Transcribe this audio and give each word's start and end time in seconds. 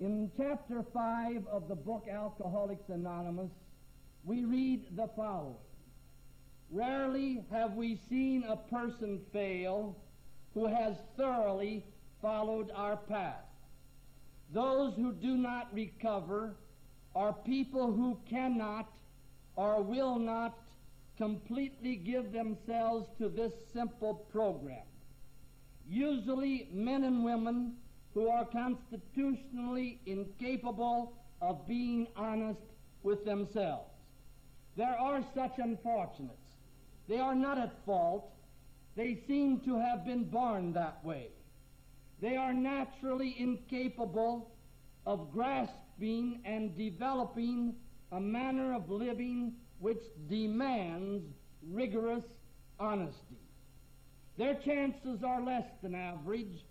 In 0.00 0.30
chapter 0.36 0.84
5 0.92 1.46
of 1.46 1.68
the 1.68 1.76
book 1.76 2.08
Alcoholics 2.10 2.88
Anonymous, 2.88 3.52
we 4.24 4.44
read 4.44 4.96
the 4.96 5.08
following. 5.14 5.54
Rarely 6.70 7.44
have 7.52 7.74
we 7.74 8.00
seen 8.08 8.44
a 8.48 8.56
person 8.56 9.20
fail 9.32 9.96
who 10.52 10.66
has 10.66 10.96
thoroughly 11.16 11.84
followed 12.20 12.72
our 12.74 12.96
path. 12.96 13.44
Those 14.52 14.94
who 14.96 15.12
do 15.12 15.36
not 15.36 15.72
recover 15.72 16.56
are 17.14 17.32
people 17.32 17.92
who 17.92 18.18
cannot 18.28 18.88
or 19.54 19.80
will 19.80 20.18
not 20.18 20.58
completely 21.16 21.94
give 21.94 22.32
themselves 22.32 23.06
to 23.18 23.28
this 23.28 23.52
simple 23.72 24.14
program. 24.32 24.82
Usually 25.86 26.68
men 26.72 27.04
and 27.04 27.24
women 27.24 27.74
who 28.14 28.28
are 28.28 28.46
constitutionally 28.46 30.00
incapable 30.06 31.12
of 31.42 31.66
being 31.66 32.06
honest 32.16 32.60
with 33.02 33.24
themselves. 33.24 33.90
There 34.76 34.96
are 34.98 35.22
such 35.34 35.58
unfortunates. 35.58 36.32
They 37.08 37.18
are 37.18 37.34
not 37.34 37.58
at 37.58 37.84
fault. 37.84 38.30
They 38.96 39.22
seem 39.26 39.60
to 39.60 39.78
have 39.78 40.06
been 40.06 40.24
born 40.24 40.72
that 40.72 41.04
way. 41.04 41.28
They 42.20 42.36
are 42.36 42.54
naturally 42.54 43.34
incapable 43.38 44.50
of 45.06 45.32
grasping 45.32 46.40
and 46.44 46.76
developing 46.76 47.74
a 48.12 48.20
manner 48.20 48.74
of 48.74 48.88
living 48.88 49.54
which 49.80 50.02
demands 50.28 51.24
rigorous 51.70 52.24
honesty. 52.78 53.40
Their 54.38 54.54
chances 54.54 55.22
are 55.22 55.42
less 55.42 55.66
than 55.82 55.94
average. 55.94 56.64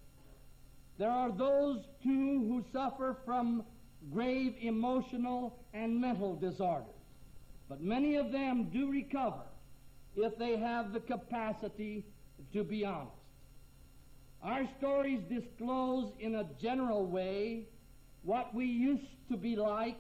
There 0.98 1.10
are 1.10 1.32
those, 1.32 1.80
too, 2.04 2.10
who 2.48 2.64
suffer 2.72 3.18
from 3.26 3.64
grave 4.12 4.56
emotional 4.62 5.60
and 5.74 6.00
mental 6.00 6.36
disorders. 6.36 6.90
But 7.70 7.82
many 7.82 8.16
of 8.16 8.32
them 8.32 8.70
do 8.72 8.92
recover 8.92 9.44
if 10.16 10.38
they 10.38 10.58
have 10.58 10.94
the 10.94 11.00
capacity 11.00 12.06
to 12.52 12.64
be 12.64 12.86
honest. 12.86 13.12
Our 14.44 14.68
stories 14.78 15.22
disclose 15.30 16.12
in 16.20 16.36
a 16.36 16.46
general 16.62 17.06
way 17.06 17.68
what 18.24 18.54
we 18.54 18.66
used 18.66 19.08
to 19.30 19.38
be 19.38 19.56
like, 19.56 19.98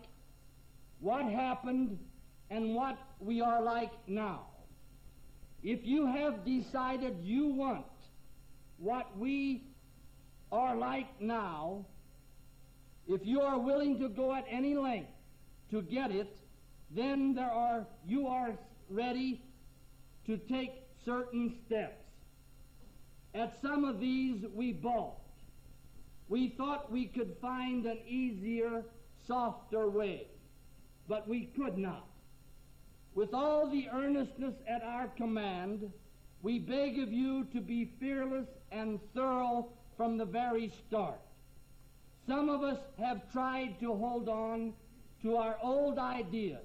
what 1.00 1.26
happened, 1.26 1.98
and 2.50 2.76
what 2.76 2.98
we 3.20 3.42
are 3.42 3.62
like 3.62 3.92
now. 4.08 4.48
If 5.64 5.86
you 5.86 6.06
have 6.06 6.46
decided 6.46 7.18
you 7.24 7.48
want 7.48 7.86
what 8.78 9.18
we 9.18 9.64
are 10.54 10.76
like 10.76 11.20
now, 11.20 11.86
if 13.08 13.26
you 13.26 13.42
are 13.42 13.60
willing 13.60 14.00
to 14.00 14.08
go 14.08 14.34
at 14.36 14.46
any 14.50 14.76
length 14.76 15.10
to 15.72 15.82
get 15.82 16.12
it, 16.12 16.38
then 16.96 17.34
there 17.34 17.52
are 17.52 17.88
you 18.06 18.28
are 18.28 18.54
ready 18.90 19.42
to 20.28 20.38
take 20.38 20.72
certain 21.04 21.56
steps. 21.66 22.06
At 23.34 23.58
some 23.64 23.84
of 23.84 24.00
these 24.00 24.46
we 24.54 24.74
balked. 24.74 25.22
We 26.30 26.50
thought 26.50 26.92
we 26.92 27.08
could 27.08 27.36
find 27.42 27.86
an 27.86 27.98
easier, 28.08 28.84
softer 29.28 29.90
way, 29.90 30.28
but 31.08 31.28
we 31.28 31.50
could 31.56 31.78
not. 31.78 32.08
With 33.16 33.34
all 33.34 33.70
the 33.70 33.90
earnestness 33.92 34.54
at 34.68 34.84
our 34.84 35.08
command, 35.18 35.92
we 36.42 36.60
beg 36.60 37.00
of 37.00 37.12
you 37.12 37.46
to 37.54 37.60
be 37.60 37.92
fearless 38.00 38.48
and 38.72 39.00
thorough 39.14 39.70
from 39.98 40.18
the 40.18 40.26
very 40.26 40.72
start. 40.88 41.20
Some 42.28 42.50
of 42.50 42.64
us 42.64 42.80
have 42.98 43.32
tried 43.32 43.80
to 43.82 43.94
hold 43.94 44.30
on 44.30 44.74
to 45.22 45.38
our 45.38 45.58
old 45.62 46.00
ideas, 46.00 46.64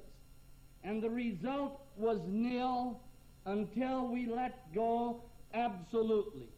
and 0.84 1.02
the 1.02 1.10
result 1.10 1.80
was 1.96 2.20
nil 2.26 3.00
until 3.44 4.08
we 4.08 4.26
let 4.26 4.72
go 4.75 5.22
absolutely. 5.54 6.48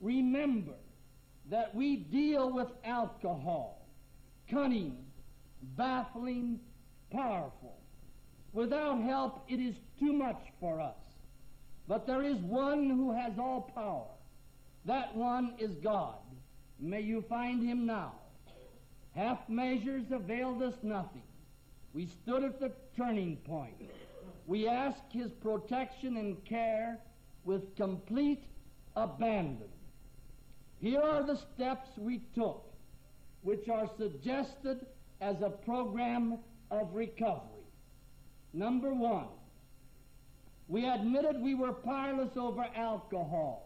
Remember 0.00 0.74
that 1.50 1.74
we 1.74 1.96
deal 1.96 2.52
with 2.52 2.68
alcohol, 2.84 3.86
cunning, 4.50 4.96
baffling, 5.76 6.60
powerful. 7.10 7.78
Without 8.52 9.00
help, 9.02 9.44
it 9.48 9.60
is 9.60 9.74
too 9.98 10.12
much 10.12 10.40
for 10.60 10.80
us. 10.80 10.96
But 11.88 12.06
there 12.06 12.22
is 12.22 12.38
one 12.38 12.90
who 12.90 13.12
has 13.12 13.38
all 13.38 13.70
power. 13.74 14.15
That 14.86 15.14
one 15.16 15.54
is 15.58 15.74
God. 15.82 16.18
May 16.78 17.00
you 17.00 17.24
find 17.28 17.66
him 17.66 17.86
now. 17.86 18.12
Half 19.14 19.48
measures 19.48 20.04
availed 20.12 20.62
us 20.62 20.74
nothing. 20.82 21.22
We 21.92 22.06
stood 22.06 22.44
at 22.44 22.60
the 22.60 22.70
turning 22.96 23.36
point. 23.38 23.74
We 24.46 24.68
asked 24.68 25.12
his 25.12 25.32
protection 25.42 26.18
and 26.18 26.44
care 26.44 26.98
with 27.44 27.74
complete 27.76 28.44
abandon. 28.94 29.68
Here 30.78 31.00
are 31.00 31.22
the 31.22 31.38
steps 31.54 31.88
we 31.98 32.20
took, 32.34 32.72
which 33.42 33.68
are 33.68 33.90
suggested 33.98 34.86
as 35.20 35.36
a 35.40 35.50
program 35.50 36.38
of 36.70 36.94
recovery. 36.94 37.64
Number 38.52 38.92
one, 38.94 39.28
we 40.68 40.84
admitted 40.86 41.40
we 41.40 41.54
were 41.54 41.72
powerless 41.72 42.36
over 42.36 42.66
alcohol, 42.76 43.65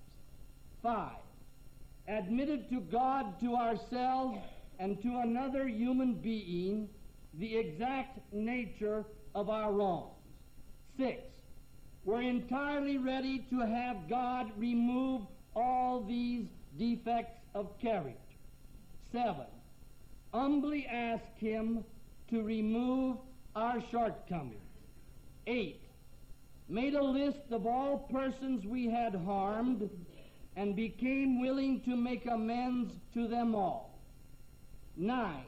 Five, 0.81 1.17
admitted 2.07 2.69
to 2.69 2.81
God, 2.81 3.39
to 3.41 3.55
ourselves, 3.55 4.39
and 4.79 5.01
to 5.03 5.19
another 5.19 5.67
human 5.67 6.15
being 6.15 6.89
the 7.35 7.57
exact 7.57 8.19
nature 8.33 9.05
of 9.35 9.49
our 9.49 9.71
wrongs. 9.71 10.09
Six, 10.97 11.21
we're 12.03 12.23
entirely 12.23 12.97
ready 12.97 13.45
to 13.51 13.59
have 13.59 14.09
God 14.09 14.51
remove 14.57 15.21
all 15.55 16.03
these 16.03 16.45
defects 16.79 17.39
of 17.53 17.67
character. 17.79 18.17
Seven, 19.11 19.45
humbly 20.33 20.87
ask 20.87 21.23
Him 21.37 21.83
to 22.31 22.41
remove 22.41 23.17
our 23.55 23.83
shortcomings. 23.91 24.55
Eight, 25.45 25.81
made 26.69 26.95
a 26.95 27.03
list 27.03 27.51
of 27.51 27.67
all 27.67 28.07
persons 28.11 28.65
we 28.65 28.89
had 28.89 29.13
harmed 29.13 29.89
and 30.55 30.75
became 30.75 31.39
willing 31.39 31.81
to 31.81 31.95
make 31.95 32.25
amends 32.25 32.93
to 33.13 33.27
them 33.27 33.55
all. 33.55 33.99
Nine, 34.97 35.45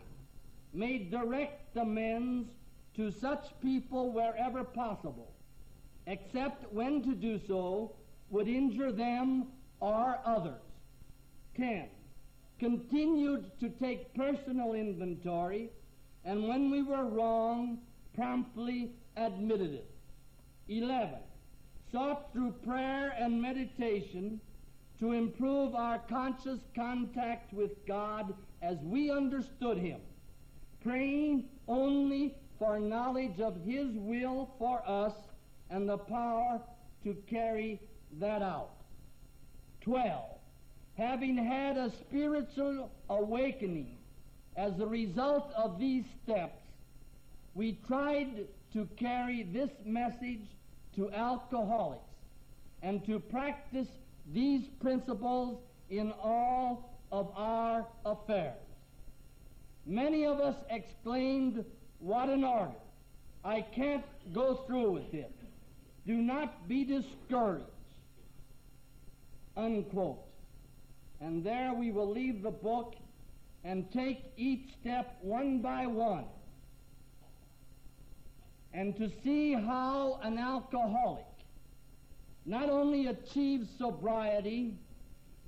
made 0.74 1.12
direct 1.12 1.76
amends 1.76 2.48
to 2.96 3.12
such 3.12 3.46
people 3.62 4.12
wherever 4.12 4.64
possible, 4.64 5.34
except 6.08 6.72
when 6.72 7.02
to 7.04 7.14
do 7.16 7.40
so 7.48 7.92
would 8.30 8.48
injure 8.48 8.92
them 8.92 9.48
or 9.80 10.20
others. 10.26 10.62
10. 11.58 11.88
Continued 12.60 13.52
to 13.60 13.70
take 13.70 14.14
personal 14.16 14.74
inventory, 14.74 15.70
and 16.24 16.48
when 16.48 16.72
we 16.72 16.82
were 16.82 17.06
wrong, 17.06 17.80
promptly 18.16 18.92
admitted 19.18 19.74
it. 19.74 19.90
11. 20.70 21.16
Sought 21.92 22.32
through 22.32 22.54
prayer 22.66 23.14
and 23.20 23.42
meditation 23.42 24.40
to 25.04 25.12
improve 25.12 25.76
our 25.76 26.00
conscious 26.08 26.60
contact 26.74 27.52
with 27.52 27.86
God 27.86 28.34
as 28.62 28.78
we 28.84 29.12
understood 29.12 29.78
Him, 29.78 30.00
praying 30.82 31.44
only 31.68 32.36
for 32.58 32.80
knowledge 32.80 33.42
of 33.42 33.58
His 33.66 33.90
will 33.96 34.50
for 34.58 34.82
us 34.88 35.12
and 35.70 35.90
the 35.90 35.98
power 35.98 36.62
to 37.04 37.18
carry 37.30 37.82
that 38.22 38.42
out. 38.42 38.70
12. 39.82 40.24
Having 40.98 41.36
had 41.36 41.76
a 41.76 41.92
spiritual 41.92 42.90
awakening 43.10 43.98
as 44.56 44.80
a 44.80 44.88
result 44.88 45.52
of 45.58 45.78
these 45.80 46.06
steps, 46.24 46.64
we 47.56 47.78
tried 47.88 48.48
to 48.72 48.88
carry 48.96 49.44
this 49.44 49.72
message 49.84 50.48
to 50.96 51.12
alcoholics 51.12 52.08
and 52.82 53.06
to 53.06 53.20
practice 53.20 53.90
these 54.32 54.68
principles 54.80 55.60
in 55.90 56.12
all 56.22 56.98
of 57.12 57.32
our 57.36 57.88
affairs. 58.06 58.58
many 59.86 60.26
of 60.26 60.40
us 60.40 60.56
exclaimed, 60.70 61.64
What 62.00 62.30
an 62.30 62.44
order! 62.44 62.72
I 63.44 63.62
can't 63.62 64.06
go 64.34 64.56
through 64.66 64.92
with 64.92 65.14
it. 65.14 65.36
Do 66.08 66.16
not 66.16 66.68
be 66.68 66.86
discouraged. 66.86 67.66
Unquote. 69.58 70.24
And 71.20 71.44
there 71.44 71.74
we 71.74 71.92
will 71.92 72.10
leave 72.10 72.42
the 72.42 72.52
book 72.52 72.96
and 73.64 73.92
take 73.92 74.24
each 74.38 74.74
step 74.82 75.18
one 75.22 75.62
by 75.62 75.86
one 75.88 76.26
and 78.74 78.98
to 78.98 79.10
see 79.24 79.54
how 79.54 80.20
an 80.24 80.38
alcoholic 80.38 81.26
not 82.46 82.70
only 82.70 83.08
achieves 83.08 83.68
sobriety, 83.78 84.76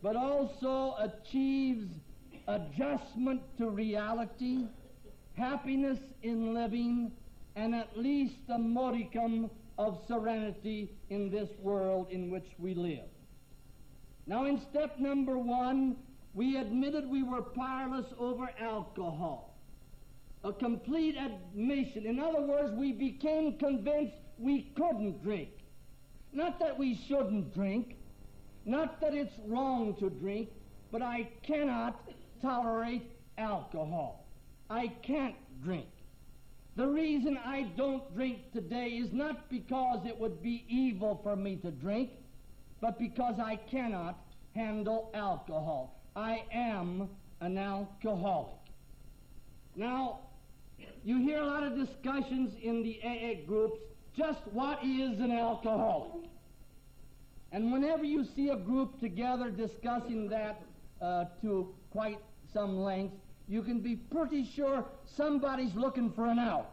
but 0.02 0.16
also 0.16 0.96
achieves 1.00 1.88
adjustment 2.48 3.42
to 3.58 3.70
reality, 3.70 4.66
happiness 5.36 6.00
in 6.24 6.54
living, 6.54 7.12
and 7.56 7.76
at 7.76 7.98
least 7.98 8.36
a 8.50 8.58
modicum 8.58 9.50
of 9.78 10.00
serenity 10.08 10.90
in 11.10 11.30
this 11.30 11.50
world 11.60 12.08
in 12.12 12.30
which 12.30 12.48
we 12.60 12.74
live. 12.74 13.10
Now, 14.28 14.46
in 14.46 14.60
step 14.70 14.98
number 15.00 15.38
one, 15.38 15.98
we 16.34 16.58
admitted 16.58 17.10
we 17.10 17.24
were 17.24 17.42
powerless 17.42 18.08
over 18.18 18.50
alcohol. 18.60 19.56
A 20.44 20.54
complete 20.54 21.16
admission. 21.18 22.06
In 22.06 22.20
other 22.20 22.42
words, 22.42 22.72
we 22.74 22.92
became 22.92 23.58
convinced 23.58 24.16
we 24.38 24.72
couldn't 24.76 25.24
drink. 25.24 25.50
Not 26.36 26.60
that 26.60 26.78
we 26.78 27.00
shouldn't 27.08 27.54
drink, 27.54 27.96
not 28.66 29.00
that 29.00 29.14
it's 29.14 29.34
wrong 29.48 29.96
to 30.00 30.10
drink, 30.10 30.50
but 30.92 31.02
I 31.02 31.30
cannot 31.44 32.12
tolerate 32.42 33.10
alcohol. 33.38 34.26
I 34.70 34.88
can't 35.02 35.36
drink. 35.64 35.88
The 36.76 36.88
reason 36.88 37.38
I 37.38 37.72
don't 37.78 38.14
drink 38.14 38.52
today 38.52 38.88
is 38.88 39.14
not 39.14 39.50
because 39.50 40.06
it 40.06 40.20
would 40.20 40.44
be 40.44 40.66
evil 40.68 41.22
for 41.24 41.38
me 41.38 41.56
to 41.58 41.72
drink, 41.72 42.10
but 42.82 43.00
because 43.00 43.40
I 43.40 43.56
cannot 43.56 44.20
handle 44.54 45.12
alcohol. 45.14 46.02
I 46.18 46.44
am 46.52 47.08
an 47.40 47.58
alcoholic. 47.58 48.60
Now, 49.78 50.20
you 51.06 51.20
hear 51.20 51.40
a 51.40 51.46
lot 51.46 51.64
of 51.64 51.78
discussions 51.78 52.54
in 52.62 52.84
the 52.84 53.00
AA 53.06 53.46
groups 53.48 53.80
just 54.18 54.40
what 54.52 54.84
is 54.84 55.20
an 55.20 55.32
alcoholic. 55.32 56.30
And 57.52 57.72
whenever 57.72 58.04
you 58.04 58.26
see 58.36 58.50
a 58.50 58.56
group 58.56 59.00
together 59.00 59.50
discussing 59.50 60.30
that 60.30 60.62
uh, 61.02 61.26
to 61.42 61.74
quite 61.92 62.20
some 62.54 62.78
length, 62.78 63.14
you 63.48 63.62
can 63.62 63.80
be 63.80 63.96
pretty 63.96 64.50
sure 64.56 64.86
somebody's 65.06 65.74
looking 65.76 66.12
for 66.12 66.26
an 66.26 66.40
out. 66.40 66.72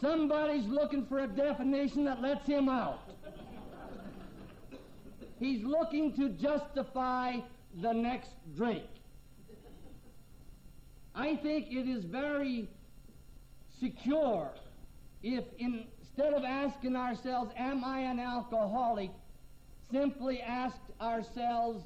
Somebody's 0.00 0.66
looking 0.66 1.04
for 1.06 1.18
a 1.18 1.26
definition 1.26 2.04
that 2.04 2.22
lets 2.22 2.46
him 2.46 2.68
out. 2.68 3.00
He's 5.38 5.62
looking 5.62 6.14
to 6.16 6.30
justify 6.30 7.36
the 7.82 7.92
next 7.92 8.30
drink. 8.56 8.84
I 11.14 11.36
think 11.36 11.66
it 11.70 11.88
is 11.88 12.04
very 12.04 12.68
secure 13.80 14.50
if 15.22 15.44
instead 15.58 16.32
of 16.34 16.44
asking 16.44 16.96
ourselves, 16.96 17.52
Am 17.56 17.84
I 17.84 18.00
an 18.00 18.18
alcoholic? 18.18 19.10
simply 19.90 20.40
ask 20.40 20.76
ourselves, 21.00 21.84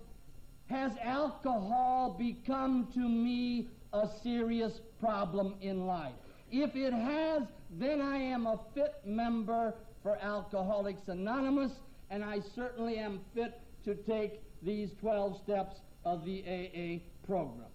Has 0.68 0.92
alcohol 1.02 2.16
become 2.18 2.88
to 2.94 3.00
me 3.00 3.68
a 3.92 4.08
serious 4.22 4.80
problem 5.00 5.54
in 5.60 5.86
life? 5.86 6.12
If 6.50 6.76
it 6.76 6.92
has, 6.92 7.42
then 7.70 8.00
I 8.00 8.18
am 8.18 8.46
a 8.46 8.60
fit 8.74 8.94
member 9.04 9.74
for 10.02 10.16
Alcoholics 10.18 11.08
Anonymous, 11.08 11.72
and 12.10 12.22
I 12.22 12.40
certainly 12.54 12.98
am 12.98 13.20
fit 13.34 13.60
to 13.84 13.94
take 13.94 14.40
these 14.62 14.90
12 15.00 15.40
steps 15.42 15.76
of 16.04 16.24
the 16.24 16.42
AA 16.42 17.00
program. 17.26 17.73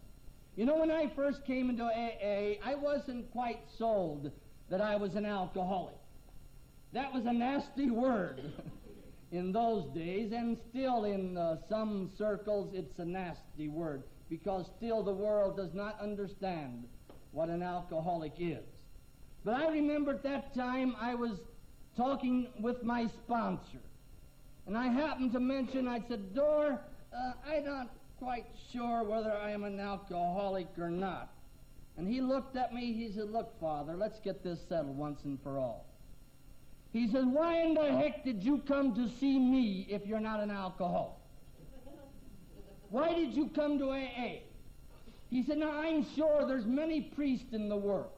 You 0.55 0.65
know, 0.65 0.77
when 0.77 0.91
I 0.91 1.07
first 1.15 1.45
came 1.45 1.69
into 1.69 1.83
AA, 1.83 2.59
I 2.63 2.75
wasn't 2.75 3.31
quite 3.31 3.59
sold 3.77 4.31
that 4.69 4.81
I 4.81 4.95
was 4.95 5.15
an 5.15 5.25
alcoholic. 5.25 5.95
That 6.93 7.13
was 7.13 7.25
a 7.25 7.33
nasty 7.33 7.89
word 7.91 8.41
in 9.31 9.51
those 9.51 9.85
days, 9.93 10.31
and 10.31 10.57
still 10.69 11.05
in 11.05 11.37
uh, 11.37 11.57
some 11.69 12.09
circles 12.17 12.73
it's 12.73 12.99
a 12.99 13.05
nasty 13.05 13.67
word 13.67 14.03
because 14.29 14.65
still 14.77 15.03
the 15.03 15.13
world 15.13 15.57
does 15.57 15.73
not 15.73 15.99
understand 16.01 16.83
what 17.31 17.49
an 17.49 17.63
alcoholic 17.63 18.33
is. 18.39 18.63
But 19.43 19.55
I 19.55 19.67
remember 19.69 20.11
at 20.11 20.23
that 20.23 20.53
time 20.53 20.95
I 20.99 21.15
was 21.15 21.39
talking 21.95 22.47
with 22.59 22.83
my 22.83 23.07
sponsor, 23.07 23.79
and 24.67 24.77
I 24.77 24.87
happened 24.87 25.31
to 25.33 25.39
mention, 25.39 25.87
I 25.87 26.01
said, 26.07 26.35
Dor, 26.35 26.79
uh, 27.13 27.31
I'm 27.47 27.65
not 27.65 27.89
quite 28.19 28.45
sure 28.71 29.03
whether 29.03 29.31
I 29.31 29.51
am 29.51 29.63
an 29.63 29.79
alcoholic 29.79 30.67
or 30.77 30.89
not. 30.89 31.29
And 31.97 32.07
he 32.07 32.21
looked 32.21 32.55
at 32.55 32.73
me, 32.73 32.93
he 32.93 33.11
said, 33.11 33.31
Look, 33.31 33.59
Father, 33.59 33.95
let's 33.95 34.19
get 34.19 34.43
this 34.43 34.59
settled 34.67 34.97
once 34.97 35.23
and 35.23 35.41
for 35.41 35.57
all. 35.57 35.85
He 36.91 37.07
said, 37.07 37.25
Why 37.25 37.61
in 37.61 37.73
the 37.73 37.91
heck 37.91 38.23
did 38.23 38.43
you 38.43 38.59
come 38.67 38.93
to 38.95 39.07
see 39.19 39.39
me 39.39 39.87
if 39.89 40.05
you're 40.05 40.19
not 40.19 40.41
an 40.41 40.51
alcoholic? 40.51 41.15
Why 42.89 43.13
did 43.13 43.33
you 43.33 43.47
come 43.49 43.77
to 43.79 43.91
AA? 43.91 44.39
He 45.29 45.43
said, 45.43 45.59
Now 45.59 45.71
I'm 45.71 46.05
sure 46.15 46.45
there's 46.45 46.65
many 46.65 47.01
priests 47.01 47.53
in 47.53 47.69
the 47.69 47.77
world 47.77 48.11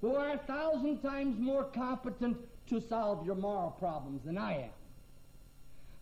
who 0.00 0.14
are 0.14 0.34
a 0.34 0.38
thousand 0.38 1.00
times 1.00 1.38
more 1.40 1.64
competent 1.64 2.36
to 2.68 2.80
solve 2.80 3.24
your 3.24 3.34
moral 3.34 3.70
problems 3.70 4.22
than 4.24 4.38
I 4.38 4.64
am. 4.64 4.70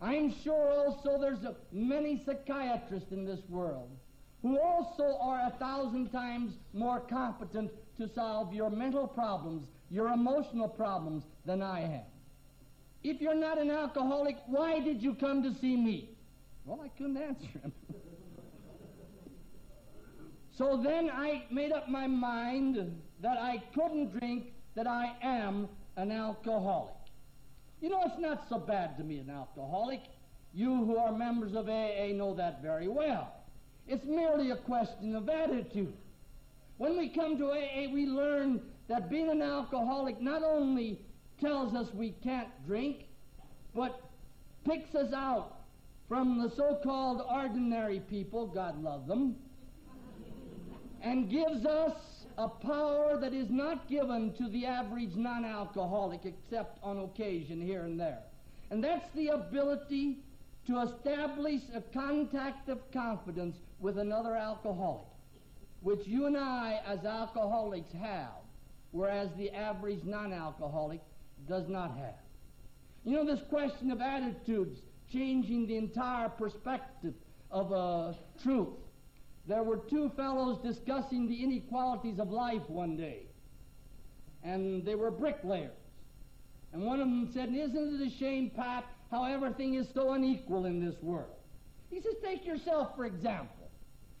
I'm 0.03 0.35
sure 0.43 0.69
also 0.69 1.17
there's 1.17 1.43
a, 1.45 1.55
many 1.71 2.21
psychiatrists 2.25 3.13
in 3.13 3.23
this 3.25 3.39
world 3.47 3.89
who 4.41 4.59
also 4.59 5.17
are 5.21 5.47
a 5.47 5.57
thousand 5.57 6.09
times 6.09 6.55
more 6.73 6.99
competent 6.99 7.71
to 7.97 8.09
solve 8.13 8.53
your 8.53 8.69
mental 8.69 9.07
problems, 9.07 9.65
your 9.89 10.09
emotional 10.09 10.67
problems 10.67 11.23
than 11.45 11.61
I 11.61 11.83
am. 11.83 12.01
If 13.05 13.21
you're 13.21 13.33
not 13.33 13.57
an 13.57 13.71
alcoholic, 13.71 14.35
why 14.47 14.81
did 14.81 15.01
you 15.01 15.15
come 15.15 15.41
to 15.43 15.53
see 15.61 15.77
me? 15.77 16.09
Well, 16.65 16.81
I 16.83 16.89
couldn't 16.97 17.17
answer 17.17 17.47
him. 17.61 17.71
so 20.57 20.81
then 20.83 21.09
I 21.09 21.43
made 21.49 21.71
up 21.71 21.87
my 21.87 22.07
mind 22.07 23.01
that 23.21 23.37
I 23.37 23.63
couldn't 23.73 24.19
drink, 24.19 24.51
that 24.75 24.87
I 24.87 25.15
am 25.21 25.69
an 25.95 26.11
alcoholic. 26.11 27.02
You 27.83 27.89
know, 27.89 27.99
it's 28.05 28.17
not 28.17 28.45
so 28.47 28.59
bad 28.59 28.97
to 28.97 29.03
be 29.03 29.17
an 29.17 29.29
alcoholic. 29.29 29.99
You 30.53 30.73
who 30.85 30.95
are 30.95 31.11
members 31.11 31.53
of 31.53 31.67
AA 31.67 32.13
know 32.13 32.33
that 32.37 32.61
very 32.61 32.87
well. 32.87 33.33
It's 33.89 34.05
merely 34.05 34.51
a 34.51 34.55
question 34.55 35.13
of 35.17 35.27
attitude. 35.27 35.93
When 36.77 36.97
we 36.97 37.09
come 37.09 37.37
to 37.39 37.51
AA, 37.51 37.91
we 37.93 38.05
learn 38.05 38.61
that 38.87 39.09
being 39.09 39.29
an 39.29 39.41
alcoholic 39.41 40.21
not 40.21 40.43
only 40.43 41.01
tells 41.41 41.75
us 41.75 41.93
we 41.93 42.11
can't 42.23 42.47
drink, 42.65 43.03
but 43.75 43.99
picks 44.63 44.95
us 44.95 45.11
out 45.13 45.57
from 46.07 46.41
the 46.41 46.55
so-called 46.55 47.21
ordinary 47.29 47.99
people, 47.99 48.47
God 48.47 48.81
love 48.81 49.07
them, 49.07 49.35
and 51.01 51.29
gives 51.29 51.65
us 51.65 51.97
a 52.37 52.47
power 52.47 53.17
that 53.19 53.33
is 53.33 53.49
not 53.49 53.87
given 53.87 54.33
to 54.33 54.47
the 54.49 54.65
average 54.65 55.15
non-alcoholic 55.15 56.21
except 56.25 56.79
on 56.83 56.99
occasion 56.99 57.61
here 57.61 57.83
and 57.83 57.99
there. 57.99 58.19
And 58.69 58.83
that's 58.83 59.09
the 59.15 59.27
ability 59.29 60.19
to 60.67 60.81
establish 60.81 61.61
a 61.75 61.81
contact 61.81 62.69
of 62.69 62.79
confidence 62.91 63.57
with 63.79 63.97
another 63.97 64.35
alcoholic, 64.35 65.05
which 65.81 66.07
you 66.07 66.25
and 66.25 66.37
I 66.37 66.81
as 66.85 67.05
alcoholics 67.05 67.91
have, 67.93 68.41
whereas 68.91 69.29
the 69.37 69.51
average 69.51 70.03
non-alcoholic 70.03 71.01
does 71.47 71.67
not 71.67 71.97
have. 71.97 72.15
You 73.03 73.17
know, 73.17 73.25
this 73.25 73.43
question 73.49 73.91
of 73.91 73.99
attitudes 73.99 74.79
changing 75.11 75.67
the 75.67 75.75
entire 75.75 76.29
perspective 76.29 77.13
of 77.51 77.73
uh, 77.73 78.13
truth. 78.41 78.69
There 79.45 79.63
were 79.63 79.77
two 79.77 80.09
fellows 80.15 80.59
discussing 80.63 81.27
the 81.27 81.43
inequalities 81.43 82.19
of 82.19 82.31
life 82.31 82.69
one 82.69 82.95
day, 82.95 83.23
and 84.43 84.85
they 84.85 84.95
were 84.95 85.11
bricklayers. 85.11 85.71
And 86.71 86.83
one 86.83 86.99
of 86.99 87.07
them 87.07 87.29
said, 87.33 87.49
Isn't 87.53 88.01
it 88.01 88.07
a 88.07 88.09
shame, 88.09 88.51
Pat, 88.55 88.85
how 89.11 89.25
everything 89.25 89.75
is 89.75 89.87
so 89.93 90.13
unequal 90.13 90.65
in 90.65 90.83
this 90.83 90.95
world? 91.01 91.35
He 91.89 92.01
says, 92.01 92.15
Take 92.23 92.45
yourself, 92.45 92.95
for 92.95 93.05
example. 93.05 93.69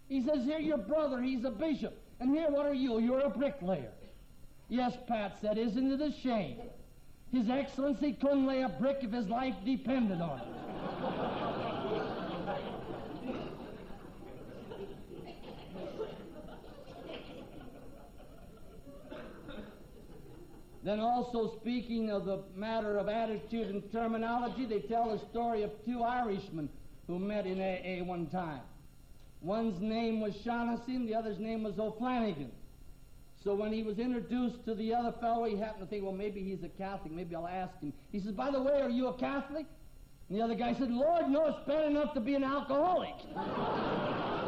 He 0.09 0.21
says, 0.21 0.43
Here, 0.43 0.59
your 0.59 0.77
brother, 0.77 1.21
he's 1.21 1.45
a 1.45 1.51
bishop. 1.51 1.99
And 2.19 2.29
here, 2.29 2.49
what 2.49 2.65
are 2.65 2.73
you? 2.73 2.99
You're 2.99 3.21
a 3.21 3.29
bricklayer. 3.29 3.91
Yes, 4.69 4.95
Pat 5.07 5.37
said, 5.41 5.57
Isn't 5.57 5.91
it 5.91 6.01
a 6.01 6.11
shame? 6.21 6.57
His 7.31 7.49
Excellency 7.49 8.13
couldn't 8.13 8.45
lay 8.45 8.61
a 8.61 8.69
brick 8.69 8.99
if 9.01 9.11
his 9.11 9.27
life 9.27 9.55
depended 9.65 10.21
on 10.21 10.39
it. 10.39 10.62
Then 20.83 20.99
also 20.99 21.55
speaking 21.61 22.11
of 22.11 22.25
the 22.25 22.43
matter 22.55 22.97
of 22.97 23.07
attitude 23.07 23.69
and 23.69 23.89
terminology, 23.91 24.65
they 24.65 24.79
tell 24.79 25.11
the 25.11 25.25
story 25.29 25.63
of 25.63 25.71
two 25.85 26.03
Irishmen 26.03 26.67
who 27.07 27.19
met 27.19 27.45
in 27.45 27.61
AA 27.61 28.03
one 28.03 28.27
time. 28.27 28.61
One's 29.41 29.81
name 29.81 30.19
was 30.19 30.33
Shaughnessy 30.43 30.95
and 30.95 31.07
the 31.07 31.15
other's 31.15 31.39
name 31.39 31.63
was 31.63 31.79
O'Flanagan. 31.79 32.49
So 33.43 33.55
when 33.55 33.73
he 33.73 33.83
was 33.83 33.99
introduced 33.99 34.65
to 34.65 34.75
the 34.75 34.93
other 34.93 35.13
fellow, 35.19 35.45
he 35.45 35.57
happened 35.57 35.83
to 35.83 35.89
think, 35.89 36.03
well, 36.03 36.13
maybe 36.13 36.41
he's 36.41 36.63
a 36.63 36.69
Catholic. 36.69 37.11
Maybe 37.11 37.35
I'll 37.35 37.47
ask 37.47 37.77
him. 37.81 37.91
He 38.11 38.19
says, 38.19 38.31
by 38.31 38.51
the 38.51 38.61
way, 38.61 38.81
are 38.81 38.89
you 38.89 39.07
a 39.07 39.13
Catholic? 39.13 39.65
And 40.29 40.37
the 40.37 40.41
other 40.41 40.55
guy 40.55 40.73
said, 40.73 40.91
Lord, 40.91 41.29
no, 41.29 41.47
it's 41.47 41.67
bad 41.67 41.91
enough 41.91 42.13
to 42.13 42.21
be 42.21 42.35
an 42.35 42.43
alcoholic. 42.43 43.15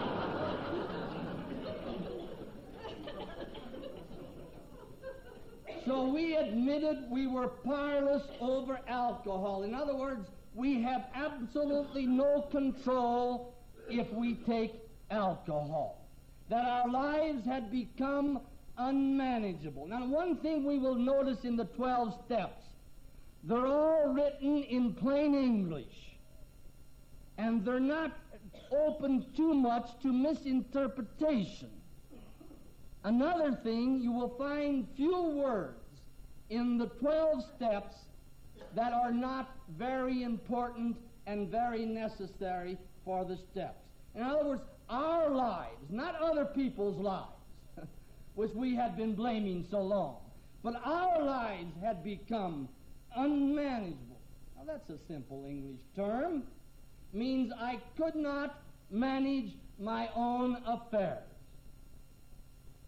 so 5.85 6.07
we 6.07 6.35
admitted 6.35 7.05
we 7.09 7.27
were 7.27 7.47
powerless 7.47 8.23
over 8.41 8.79
alcohol. 8.87 9.63
In 9.63 9.73
other 9.73 9.95
words, 9.95 10.27
we 10.55 10.81
have 10.81 11.05
absolutely 11.13 12.05
no 12.05 12.41
control 12.51 13.53
if 13.89 14.11
we 14.11 14.35
take 14.35 14.73
alcohol. 15.11 16.07
That 16.49 16.65
our 16.65 16.89
lives 16.89 17.45
had 17.45 17.71
become 17.71 18.39
unmanageable. 18.77 19.87
Now, 19.87 20.05
one 20.05 20.37
thing 20.37 20.63
we 20.63 20.79
will 20.79 20.95
notice 20.95 21.43
in 21.43 21.55
the 21.55 21.65
12 21.65 22.25
steps, 22.25 22.63
they're 23.43 23.67
all 23.67 24.13
written 24.13 24.63
in 24.63 24.93
plain 24.93 25.35
English. 25.35 26.17
And 27.37 27.65
they're 27.65 27.79
not 27.79 28.11
open 28.71 29.25
too 29.35 29.53
much 29.53 29.89
to 30.01 30.11
misinterpretation. 30.11 31.69
Another 33.05 33.51
thing, 33.61 34.01
you 34.01 34.11
will 34.11 34.35
find 34.35 34.87
few 34.97 35.25
words 35.25 35.77
in 36.49 36.79
the 36.79 36.87
12 36.87 37.43
steps 37.55 37.93
that 38.75 38.93
are 38.93 39.11
not 39.11 39.55
very 39.77 40.23
important 40.23 40.97
and 41.27 41.51
very 41.51 41.85
necessary 41.85 42.79
for 43.03 43.23
the 43.23 43.37
steps. 43.51 43.85
In 44.15 44.23
other 44.23 44.45
words, 44.45 44.63
our 44.89 45.29
lives, 45.29 45.85
not 45.91 46.15
other 46.15 46.45
people's 46.45 46.99
lives, 46.99 47.29
which 48.33 48.51
we 48.55 48.75
had 48.75 48.97
been 48.97 49.13
blaming 49.13 49.67
so 49.69 49.81
long, 49.81 50.17
but 50.63 50.73
our 50.83 51.21
lives 51.21 51.73
had 51.83 52.03
become 52.03 52.67
unmanageable. 53.15 54.19
Now, 54.57 54.63
that's 54.65 54.89
a 54.89 54.97
simple 55.07 55.45
English 55.47 55.81
term. 55.95 56.41
Means 57.13 57.53
I 57.55 57.79
could 57.97 58.15
not 58.15 58.63
manage 58.89 59.51
my 59.77 60.09
own 60.15 60.57
affairs. 60.65 61.34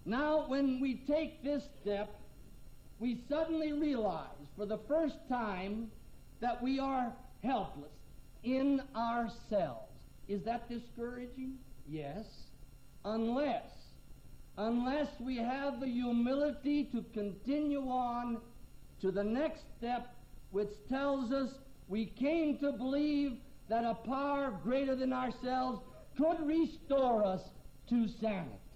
Now, 0.08 0.46
when 0.48 0.80
we 0.80 1.02
take 1.06 1.44
this 1.44 1.64
step, 1.82 2.10
we 2.98 3.20
suddenly 3.28 3.74
realize 3.74 4.48
for 4.56 4.66
the 4.66 4.80
first 4.88 5.18
time 5.28 5.92
that 6.40 6.64
we 6.64 6.80
are 6.80 7.12
helpless 7.44 7.92
in 8.42 8.82
ourselves. 8.96 9.92
Is 10.30 10.44
that 10.46 10.70
discouraging? 10.70 11.58
Yes. 11.90 12.24
Unless, 13.04 13.70
unless 14.58 15.10
we 15.20 15.36
have 15.40 15.82
the 15.82 15.88
humility 15.88 16.86
to 16.94 17.04
continue 17.14 17.90
on 17.90 18.38
to 19.02 19.12
the 19.12 19.26
next 19.26 19.64
step, 19.78 20.16
which 20.52 20.72
tells 20.88 21.34
us 21.34 21.50
we 21.90 22.06
came 22.06 22.58
to 22.60 22.72
believe 22.72 23.34
that 23.68 23.84
a 23.84 23.96
power 24.08 24.58
greater 24.64 24.96
than 24.96 25.12
ourselves 25.12 25.82
could 26.16 26.48
restore 26.48 27.26
us 27.26 27.42
to 27.90 28.08
sanity. 28.22 28.67